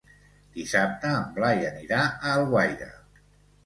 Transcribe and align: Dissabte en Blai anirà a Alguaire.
Dissabte 0.55 1.13
en 1.19 1.29
Blai 1.37 1.63
anirà 1.71 2.03
a 2.09 2.35
Alguaire. 2.43 2.95